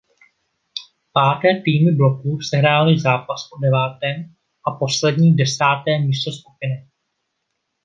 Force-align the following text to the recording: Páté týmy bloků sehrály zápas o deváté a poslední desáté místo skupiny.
Páté 1.13 1.61
týmy 1.65 1.91
bloků 1.91 2.41
sehrály 2.41 2.99
zápas 2.99 3.47
o 3.53 3.59
deváté 3.59 4.29
a 4.67 4.71
poslední 4.79 5.35
desáté 5.35 5.99
místo 5.99 6.31
skupiny. 6.31 6.87